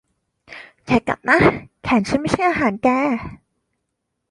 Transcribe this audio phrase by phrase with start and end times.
[0.85, 1.39] อย่ากัดนะ
[1.83, 2.87] แขนฉันไม่ใช่อาหารแก